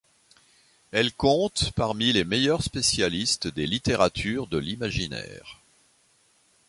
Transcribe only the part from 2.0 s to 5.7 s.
les meilleurs spécialistes des littératures de l'imaginaire.